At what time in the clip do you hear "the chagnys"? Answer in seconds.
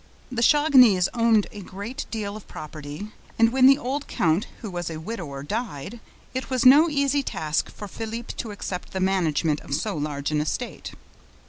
0.31-1.09